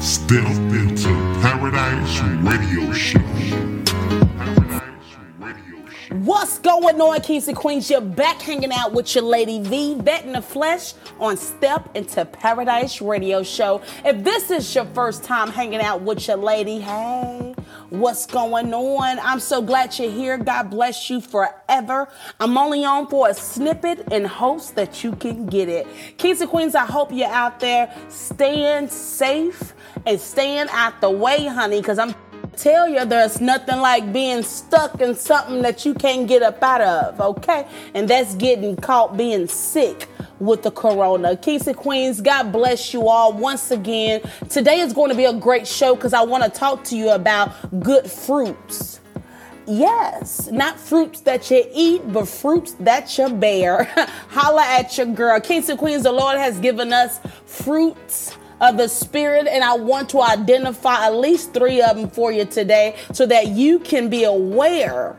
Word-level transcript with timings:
Step 0.00 0.46
into 0.72 1.08
Paradise 1.42 2.20
Radio 2.40 2.92
Show. 2.92 3.18
Paradise 4.38 5.16
Radio 5.38 5.86
Show. 5.90 6.14
What's 6.16 6.58
going 6.60 6.98
on, 6.98 7.20
Kings 7.20 7.46
and 7.48 7.56
Queens? 7.56 7.90
You're 7.90 8.00
back 8.00 8.40
hanging 8.40 8.72
out 8.72 8.94
with 8.94 9.14
your 9.14 9.24
lady 9.24 9.60
V, 9.60 9.96
Vet 9.96 10.24
in 10.24 10.32
the 10.32 10.40
Flesh, 10.40 10.94
on 11.18 11.36
Step 11.36 11.94
into 11.94 12.24
Paradise 12.24 13.02
Radio 13.02 13.42
Show. 13.42 13.82
If 14.02 14.24
this 14.24 14.50
is 14.50 14.74
your 14.74 14.86
first 14.86 15.22
time 15.22 15.50
hanging 15.50 15.82
out 15.82 16.00
with 16.00 16.26
your 16.26 16.38
lady, 16.38 16.80
hey, 16.80 17.49
what's 18.00 18.24
going 18.24 18.72
on? 18.72 19.18
I'm 19.20 19.40
so 19.40 19.60
glad 19.60 19.98
you're 19.98 20.10
here. 20.10 20.38
God 20.38 20.70
bless 20.70 21.10
you 21.10 21.20
forever. 21.20 22.08
I'm 22.40 22.56
only 22.56 22.84
on 22.84 23.06
for 23.08 23.28
a 23.28 23.34
snippet 23.34 24.10
and 24.10 24.26
hopes 24.26 24.70
that 24.70 25.04
you 25.04 25.12
can 25.12 25.46
get 25.46 25.68
it. 25.68 25.86
Kings 26.16 26.40
and 26.40 26.48
Queens, 26.48 26.74
I 26.74 26.86
hope 26.86 27.12
you're 27.12 27.28
out 27.28 27.60
there 27.60 27.94
staying 28.08 28.88
safe 28.88 29.74
and 30.06 30.18
staying 30.18 30.68
out 30.70 31.00
the 31.02 31.10
way, 31.10 31.46
honey, 31.46 31.80
because 31.80 31.98
I'm 31.98 32.14
tell 32.56 32.88
you 32.88 33.04
there's 33.04 33.40
nothing 33.40 33.78
like 33.78 34.12
being 34.12 34.42
stuck 34.42 35.00
in 35.00 35.14
something 35.14 35.62
that 35.62 35.84
you 35.84 35.94
can't 35.94 36.26
get 36.26 36.42
up 36.42 36.62
out 36.62 36.80
of, 36.80 37.20
okay? 37.20 37.66
And 37.94 38.08
that's 38.08 38.34
getting 38.34 38.76
caught 38.76 39.16
being 39.16 39.46
sick 39.46 40.08
with 40.40 40.62
the 40.62 40.70
corona. 40.70 41.36
Kings 41.36 41.66
and 41.68 41.76
Queens, 41.76 42.20
God 42.20 42.50
bless 42.50 42.92
you 42.92 43.08
all 43.08 43.32
once 43.32 43.70
again. 43.70 44.22
Today 44.48 44.80
is 44.80 44.92
going 44.92 45.10
to 45.10 45.16
be 45.16 45.26
a 45.26 45.34
great 45.34 45.68
show 45.68 45.94
because 45.94 46.12
I 46.12 46.22
want 46.22 46.42
to 46.42 46.50
talk 46.50 46.82
to 46.84 46.96
you 46.96 47.10
about 47.10 47.52
good 47.80 48.10
fruits. 48.10 49.00
Yes, 49.66 50.50
not 50.50 50.80
fruits 50.80 51.20
that 51.20 51.50
you 51.50 51.64
eat, 51.72 52.12
but 52.12 52.26
fruits 52.26 52.72
that 52.80 53.16
you 53.16 53.28
bear. 53.28 53.84
Holla 54.30 54.64
at 54.64 54.96
your 54.96 55.06
girl. 55.06 55.38
Kings 55.40 55.68
and 55.68 55.78
Queens, 55.78 56.02
the 56.02 56.12
Lord 56.12 56.38
has 56.38 56.58
given 56.58 56.92
us 56.92 57.20
fruits 57.46 58.36
of 58.60 58.76
the 58.76 58.88
Spirit, 58.88 59.46
and 59.46 59.62
I 59.62 59.74
want 59.74 60.10
to 60.10 60.22
identify 60.22 61.06
at 61.06 61.14
least 61.14 61.54
three 61.54 61.80
of 61.80 61.96
them 61.96 62.10
for 62.10 62.32
you 62.32 62.44
today 62.44 62.96
so 63.12 63.26
that 63.26 63.48
you 63.48 63.78
can 63.78 64.08
be 64.08 64.24
aware 64.24 65.16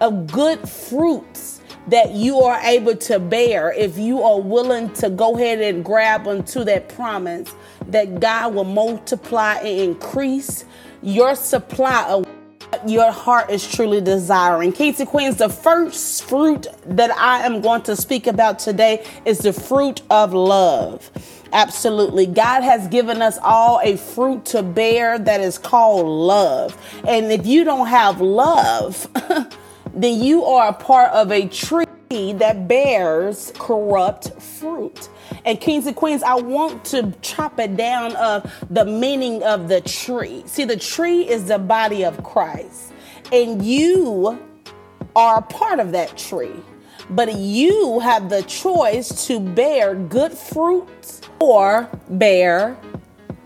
of 0.00 0.26
good 0.30 0.68
fruits 0.68 1.55
that 1.88 2.12
you 2.12 2.40
are 2.40 2.58
able 2.62 2.96
to 2.96 3.18
bear 3.18 3.72
if 3.72 3.98
you 3.98 4.22
are 4.22 4.40
willing 4.40 4.92
to 4.94 5.10
go 5.10 5.36
ahead 5.36 5.60
and 5.60 5.84
grab 5.84 6.26
onto 6.26 6.64
that 6.64 6.88
promise 6.90 7.54
that 7.88 8.20
God 8.20 8.54
will 8.54 8.64
multiply 8.64 9.56
and 9.56 9.80
increase 9.92 10.64
your 11.02 11.34
supply 11.36 12.04
of 12.08 12.26
what 12.70 12.88
your 12.88 13.12
heart 13.12 13.50
is 13.50 13.66
truly 13.70 14.00
desiring. 14.00 14.74
And 14.78 15.08
Queens, 15.08 15.36
the 15.36 15.48
first 15.48 16.24
fruit 16.24 16.66
that 16.86 17.10
I 17.12 17.46
am 17.46 17.60
going 17.60 17.82
to 17.82 17.96
speak 17.96 18.26
about 18.26 18.58
today 18.58 19.06
is 19.24 19.38
the 19.40 19.52
fruit 19.52 20.02
of 20.10 20.34
love. 20.34 21.10
Absolutely. 21.52 22.26
God 22.26 22.62
has 22.62 22.88
given 22.88 23.22
us 23.22 23.38
all 23.42 23.80
a 23.82 23.96
fruit 23.96 24.44
to 24.46 24.62
bear 24.62 25.18
that 25.18 25.40
is 25.40 25.58
called 25.58 26.06
love. 26.06 26.76
And 27.06 27.32
if 27.32 27.46
you 27.46 27.64
don't 27.64 27.86
have 27.86 28.20
love, 28.20 29.08
then 29.96 30.20
you 30.22 30.44
are 30.44 30.68
a 30.68 30.72
part 30.72 31.10
of 31.12 31.32
a 31.32 31.48
tree 31.48 31.86
that 32.10 32.68
bears 32.68 33.52
corrupt 33.58 34.40
fruit. 34.40 35.08
And 35.44 35.60
kings 35.60 35.86
and 35.86 35.96
queens, 35.96 36.22
I 36.22 36.34
want 36.34 36.84
to 36.86 37.12
chop 37.22 37.58
it 37.58 37.76
down 37.76 38.14
of 38.16 38.52
the 38.70 38.84
meaning 38.84 39.42
of 39.42 39.68
the 39.68 39.80
tree. 39.80 40.44
See, 40.46 40.64
the 40.64 40.76
tree 40.76 41.28
is 41.28 41.46
the 41.46 41.58
body 41.58 42.04
of 42.04 42.22
Christ, 42.22 42.92
and 43.32 43.64
you 43.64 44.38
are 45.16 45.38
a 45.38 45.42
part 45.42 45.80
of 45.80 45.92
that 45.92 46.16
tree. 46.16 46.62
But 47.08 47.36
you 47.36 48.00
have 48.00 48.28
the 48.28 48.42
choice 48.42 49.26
to 49.26 49.40
bear 49.40 49.94
good 49.94 50.32
fruit 50.32 51.20
or 51.40 51.88
bear 52.08 52.76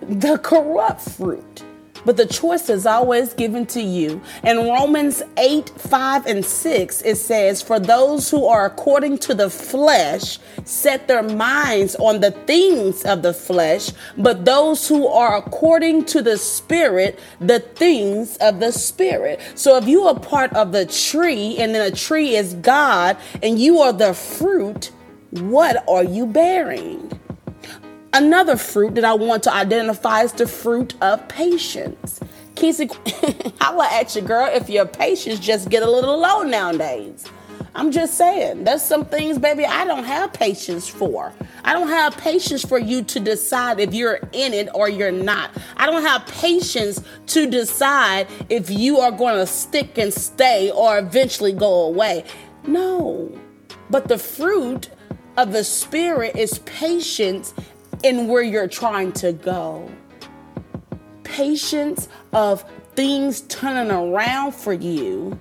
the 0.00 0.38
corrupt 0.38 1.02
fruit. 1.02 1.62
But 2.04 2.16
the 2.16 2.26
choice 2.26 2.68
is 2.68 2.86
always 2.86 3.34
given 3.34 3.66
to 3.66 3.80
you. 3.82 4.20
In 4.42 4.58
Romans 4.58 5.22
8, 5.36 5.70
5, 5.70 6.26
and 6.26 6.44
6, 6.44 7.02
it 7.02 7.16
says, 7.16 7.62
For 7.62 7.78
those 7.78 8.30
who 8.30 8.46
are 8.46 8.66
according 8.66 9.18
to 9.18 9.34
the 9.34 9.50
flesh 9.50 10.38
set 10.64 11.08
their 11.08 11.22
minds 11.22 11.96
on 11.96 12.20
the 12.20 12.30
things 12.30 13.04
of 13.04 13.22
the 13.22 13.34
flesh, 13.34 13.90
but 14.16 14.44
those 14.44 14.88
who 14.88 15.06
are 15.06 15.36
according 15.36 16.04
to 16.06 16.22
the 16.22 16.38
Spirit, 16.38 17.18
the 17.40 17.60
things 17.60 18.36
of 18.38 18.60
the 18.60 18.72
Spirit. 18.72 19.40
So 19.54 19.76
if 19.76 19.86
you 19.86 20.04
are 20.04 20.18
part 20.18 20.52
of 20.54 20.72
the 20.72 20.86
tree, 20.86 21.56
and 21.58 21.74
then 21.74 21.92
a 21.92 21.94
tree 21.94 22.36
is 22.36 22.54
God, 22.54 23.16
and 23.42 23.58
you 23.58 23.80
are 23.80 23.92
the 23.92 24.14
fruit, 24.14 24.90
what 25.30 25.84
are 25.88 26.04
you 26.04 26.26
bearing? 26.26 27.10
Another 28.12 28.56
fruit 28.56 28.96
that 28.96 29.04
I 29.04 29.14
want 29.14 29.44
to 29.44 29.52
identify 29.52 30.22
is 30.22 30.32
the 30.32 30.46
fruit 30.46 30.94
of 31.00 31.28
patience. 31.28 32.18
Kissy, 32.56 32.90
holla 33.60 33.88
at 33.92 34.16
you, 34.16 34.22
girl, 34.22 34.50
if 34.52 34.68
your 34.68 34.84
patience 34.84 35.38
just 35.38 35.68
get 35.68 35.84
a 35.84 35.90
little 35.90 36.18
low 36.18 36.42
nowadays. 36.42 37.24
I'm 37.72 37.92
just 37.92 38.14
saying, 38.14 38.64
there's 38.64 38.82
some 38.82 39.04
things, 39.04 39.38
baby, 39.38 39.64
I 39.64 39.84
don't 39.84 40.02
have 40.02 40.32
patience 40.32 40.88
for. 40.88 41.32
I 41.64 41.72
don't 41.72 41.86
have 41.86 42.16
patience 42.16 42.64
for 42.64 42.80
you 42.80 43.04
to 43.04 43.20
decide 43.20 43.78
if 43.78 43.94
you're 43.94 44.18
in 44.32 44.54
it 44.54 44.68
or 44.74 44.88
you're 44.88 45.12
not. 45.12 45.52
I 45.76 45.86
don't 45.86 46.02
have 46.02 46.26
patience 46.26 47.00
to 47.28 47.48
decide 47.48 48.26
if 48.48 48.70
you 48.70 48.98
are 48.98 49.12
going 49.12 49.36
to 49.36 49.46
stick 49.46 49.98
and 49.98 50.12
stay 50.12 50.72
or 50.72 50.98
eventually 50.98 51.52
go 51.52 51.84
away. 51.84 52.24
No. 52.66 53.38
But 53.88 54.08
the 54.08 54.18
fruit 54.18 54.90
of 55.36 55.52
the 55.52 55.64
Spirit 55.64 56.36
is 56.36 56.58
patience 56.60 57.54
in 58.02 58.26
where 58.28 58.42
you're 58.42 58.68
trying 58.68 59.12
to 59.12 59.32
go. 59.32 59.88
Patience 61.22 62.08
of 62.32 62.64
things 62.94 63.42
turning 63.42 63.90
around 63.90 64.54
for 64.54 64.72
you. 64.72 65.38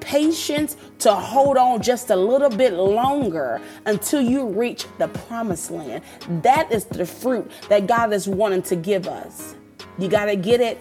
Patience 0.00 0.76
to 0.98 1.14
hold 1.14 1.56
on 1.56 1.80
just 1.82 2.10
a 2.10 2.16
little 2.16 2.50
bit 2.50 2.74
longer 2.74 3.60
until 3.86 4.20
you 4.20 4.46
reach 4.46 4.86
the 4.98 5.08
promised 5.08 5.70
land. 5.70 6.02
That 6.42 6.70
is 6.70 6.84
the 6.84 7.06
fruit 7.06 7.50
that 7.68 7.86
God 7.86 8.12
is 8.12 8.28
wanting 8.28 8.62
to 8.62 8.76
give 8.76 9.08
us. 9.08 9.54
You 9.98 10.08
got 10.08 10.26
to 10.26 10.36
get 10.36 10.60
it. 10.60 10.78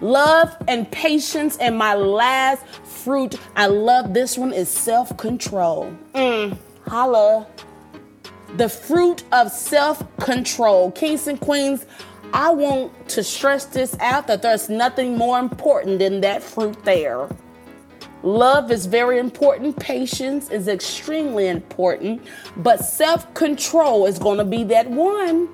Love 0.00 0.56
and 0.66 0.90
patience. 0.90 1.56
And 1.58 1.78
my 1.78 1.94
last 1.94 2.66
fruit, 2.84 3.36
I 3.54 3.66
love 3.66 4.12
this 4.12 4.36
one, 4.36 4.52
is 4.52 4.68
self 4.68 5.16
control. 5.16 5.96
Mm, 6.14 6.56
holla 6.88 7.46
the 8.56 8.68
fruit 8.68 9.24
of 9.32 9.50
self 9.50 10.02
control. 10.18 10.90
Kings 10.92 11.26
and 11.26 11.40
queens, 11.40 11.86
I 12.32 12.50
want 12.50 13.08
to 13.10 13.22
stress 13.22 13.66
this 13.66 13.96
out 14.00 14.26
that 14.26 14.42
there's 14.42 14.68
nothing 14.68 15.16
more 15.16 15.38
important 15.38 15.98
than 15.98 16.20
that 16.22 16.42
fruit 16.42 16.82
there. 16.84 17.28
Love 18.22 18.70
is 18.70 18.86
very 18.86 19.18
important, 19.18 19.78
patience 19.78 20.50
is 20.50 20.66
extremely 20.66 21.48
important, 21.48 22.22
but 22.56 22.78
self 22.78 23.32
control 23.34 24.06
is 24.06 24.18
going 24.18 24.38
to 24.38 24.44
be 24.44 24.64
that 24.64 24.88
one. 24.88 25.48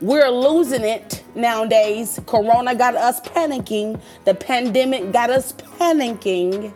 We're 0.00 0.28
losing 0.28 0.82
it 0.82 1.24
nowadays. 1.34 2.20
Corona 2.26 2.74
got 2.74 2.94
us 2.94 3.18
panicking, 3.20 4.00
the 4.24 4.34
pandemic 4.34 5.10
got 5.12 5.30
us 5.30 5.52
panicking 5.52 6.72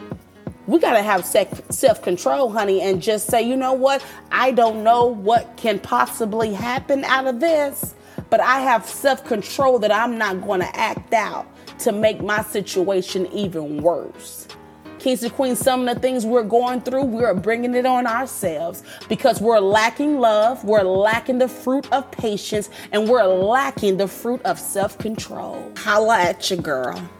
we 0.71 0.79
got 0.79 0.93
to 0.93 1.03
have 1.03 1.27
self 1.27 2.01
control, 2.01 2.51
honey, 2.51 2.81
and 2.81 3.03
just 3.03 3.27
say, 3.27 3.43
you 3.43 3.57
know 3.57 3.73
what? 3.73 4.05
I 4.31 4.53
don't 4.53 4.85
know 4.85 5.07
what 5.07 5.57
can 5.57 5.81
possibly 5.81 6.53
happen 6.53 7.03
out 7.05 7.27
of 7.27 7.41
this, 7.41 7.97
but 8.31 8.41
I 8.41 8.61
have 8.61 8.87
self 8.87 9.25
control 9.25 9.81
that 9.81 9.91
I'm 9.91 10.17
not 10.17 10.41
going 10.43 10.61
to 10.61 10.77
act 10.79 11.13
out 11.13 11.49
to 11.81 11.91
make 11.91 12.23
my 12.23 12.43
situation 12.43 13.27
even 13.33 13.83
worse. 13.83 14.47
Kings 15.01 15.25
and 15.25 15.33
Queens, 15.33 15.59
some 15.59 15.89
of 15.89 15.95
the 15.95 16.01
things 16.01 16.25
we're 16.25 16.45
going 16.45 16.83
through, 16.83 17.05
we're 17.05 17.35
bringing 17.35 17.75
it 17.75 17.87
on 17.87 18.07
ourselves 18.07 18.85
because 19.09 19.41
we're 19.41 19.59
lacking 19.59 20.21
love, 20.21 20.63
we're 20.63 20.83
lacking 20.83 21.39
the 21.39 21.49
fruit 21.49 21.91
of 21.91 22.09
patience, 22.13 22.71
and 22.93 23.09
we're 23.09 23.25
lacking 23.25 23.97
the 23.97 24.07
fruit 24.07 24.41
of 24.43 24.57
self 24.57 24.99
control. 24.99 25.73
Holla 25.79 26.21
at 26.21 26.49
you, 26.49 26.59
girl. 26.59 27.11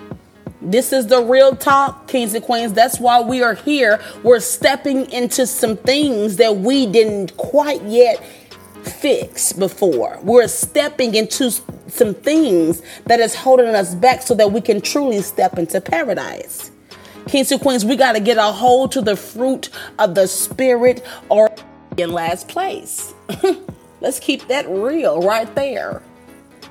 This 0.71 0.93
is 0.93 1.09
the 1.09 1.21
real 1.21 1.57
talk, 1.57 2.07
kings 2.07 2.33
and 2.33 2.45
queens. 2.45 2.73
That's 2.73 3.01
why 3.01 3.21
we 3.21 3.43
are 3.43 3.55
here. 3.55 4.01
We're 4.23 4.39
stepping 4.39 5.11
into 5.11 5.45
some 5.45 5.77
things 5.77 6.37
that 6.37 6.59
we 6.59 6.87
didn't 6.87 7.37
quite 7.37 7.83
yet 7.83 8.25
fix 8.85 9.53
before. 9.53 10.21
We're 10.23 10.47
stepping 10.47 11.17
into 11.17 11.51
some 11.89 12.15
things 12.15 12.83
that 13.07 13.19
is 13.19 13.35
holding 13.35 13.67
us 13.67 13.97
back 13.97 14.23
so 14.23 14.37
that 14.37 14.53
we 14.53 14.61
can 14.61 14.81
truly 14.81 15.23
step 15.23 15.59
into 15.59 15.81
paradise. 15.81 16.71
Kings 17.27 17.51
and 17.51 17.61
queens, 17.61 17.85
we 17.85 17.97
got 17.97 18.13
to 18.13 18.21
get 18.21 18.39
a 18.39 18.53
hold 18.53 18.93
to 18.93 19.01
the 19.01 19.17
fruit 19.17 19.71
of 19.99 20.15
the 20.15 20.29
spirit 20.29 21.05
or 21.29 21.51
in 21.97 22.13
last 22.13 22.47
place. 22.47 23.13
Let's 24.01 24.21
keep 24.21 24.47
that 24.47 24.69
real 24.69 25.21
right 25.21 25.53
there. 25.57 26.01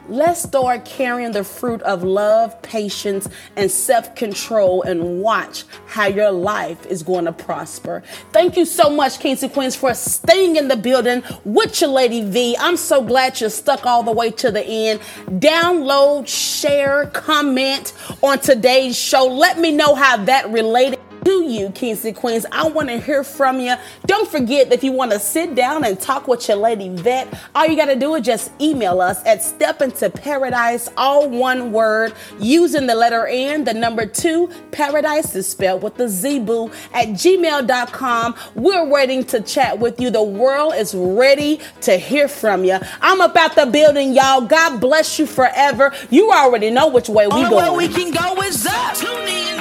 Let's 0.10 0.42
start 0.42 0.86
carrying 0.86 1.34
the 1.34 1.44
fruit 1.44 1.84
of 1.84 2.04
love, 2.04 2.60
patience, 2.64 3.30
and 3.56 3.70
self 3.70 4.16
control 4.16 4.82
and 4.82 5.22
watch 5.22 5.66
how 5.86 6.08
your 6.08 6.32
life 6.32 6.84
is 6.88 7.04
going 7.04 7.26
to 7.26 7.32
prosper. 7.32 8.02
Thank 8.32 8.58
you 8.58 8.66
so 8.66 8.90
much, 8.90 9.20
Kings 9.20 9.44
and 9.44 9.54
Queens, 9.54 9.76
for 9.76 9.94
staying 9.94 10.56
in 10.56 10.68
the 10.68 10.78
building 10.78 11.22
with 11.46 11.80
your 11.80 11.92
Lady 11.92 12.24
V. 12.24 12.58
I'm 12.60 12.76
so 12.76 13.04
glad 13.04 13.40
you're 13.40 13.52
stuck 13.52 13.86
all 13.86 14.02
the 14.02 14.12
way 14.12 14.32
to 14.32 14.50
the 14.50 14.66
end. 14.66 15.00
Download, 15.40 16.28
share, 16.28 17.06
comment 17.14 17.94
on 18.24 18.40
today's 18.40 18.98
show. 18.98 19.28
Let 19.28 19.60
me 19.60 19.72
know 19.72 19.94
how 19.94 20.18
that 20.26 20.50
related 20.50 21.00
to 21.24 21.44
you, 21.44 21.70
Kings 21.72 22.06
and 22.06 22.16
Queens. 22.16 22.46
I 22.52 22.68
want 22.68 22.90
to 22.90 23.00
hear 23.00 23.24
from 23.24 23.60
you. 23.60 23.76
Don't 24.06 24.30
forget 24.30 24.70
that 24.70 24.76
if 24.76 24.84
you 24.84 24.92
want 24.92 25.12
to 25.12 25.20
sit 25.20 25.56
down 25.56 25.84
and 25.84 26.00
talk 26.00 26.28
with 26.28 26.48
your 26.48 26.58
lady 26.58 26.90
vet, 26.90 27.28
all 27.54 27.66
you 27.68 27.76
got 27.76 27.86
to 27.86 27.96
do 27.96 28.16
is 28.16 28.26
just 28.26 28.52
email 28.62 29.02
us 29.02 29.24
at 29.26 29.44
step 29.44 29.82
into 29.82 30.10
paradise, 30.10 30.90
all 30.96 31.30
one 31.30 31.72
word, 31.72 32.14
using 32.40 32.88
the 32.88 32.96
letter 32.96 33.28
N, 33.28 33.66
the 33.66 33.74
number 33.74 34.06
two. 34.06 34.50
Paradise 34.72 35.36
is 35.36 35.48
spelled 35.48 35.84
with 35.84 35.96
the 35.96 36.08
Z 36.08 36.40
boo 36.40 36.72
at 36.94 37.10
gmail.com. 37.10 38.36
We're 38.56 38.86
waiting 38.88 39.24
to 39.26 39.42
chat 39.42 39.80
with 39.80 40.00
you. 40.00 40.10
The 40.10 40.24
world 40.24 40.74
is 40.76 40.96
ready 40.96 41.60
to 41.82 41.98
hear 41.98 42.28
from 42.28 42.64
you. 42.64 42.80
I'm 43.02 43.22
about 43.22 43.56
the 43.56 43.66
building, 43.66 44.14
y'all. 44.14 44.42
God 44.42 44.80
bless 44.80 45.20
you 45.20 45.26
forever. 45.26 45.94
You 46.10 46.32
already 46.32 46.70
know 46.70 46.88
which 46.88 47.10
way 47.10 47.28
we 47.28 47.42
go. 47.50 47.58
way 47.58 47.88
we 47.88 47.94
can 47.94 48.12
go 48.12 48.42
is 48.44 48.66
up. 48.66 49.59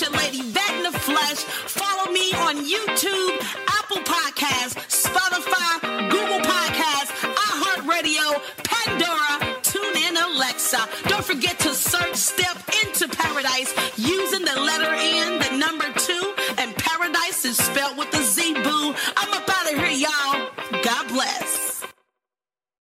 With 0.00 0.10
your 0.10 0.20
lady 0.20 0.42
Vet 0.42 0.70
in 0.74 0.82
the 0.82 0.98
Flesh. 0.98 1.38
Follow 1.72 2.10
me 2.12 2.32
on 2.32 2.56
YouTube, 2.56 3.36
Apple 3.66 3.98
Podcasts, 3.98 4.76
Spotify, 4.92 6.10
Google 6.10 6.40
Podcasts, 6.40 7.12
iHeartRadio, 7.48 8.26
Pandora, 8.62 9.54
TuneIn, 9.62 10.16
Alexa. 10.22 10.86
Don't 11.08 11.24
forget 11.24 11.58
to 11.60 11.72
search 11.72 12.14
Step 12.14 12.58
into 12.84 13.08
Paradise 13.08 13.72
using 13.96 14.44
the 14.44 14.60
letter 14.60 14.92
N, 14.92 15.38
the 15.38 15.56
number 15.56 15.86
two, 15.98 16.34
and 16.58 16.74
Paradise 16.76 17.44
is 17.44 17.56
spelled 17.56 17.96
with 17.96 18.12
a 18.14 18.22
Z 18.22 18.54
boo. 18.54 18.94
I'm 19.16 19.32
up 19.32 19.48
out 19.48 19.72
of 19.72 19.78
here, 19.78 20.08
y'all. 20.08 20.50
God 20.82 21.08
bless. 21.08 21.45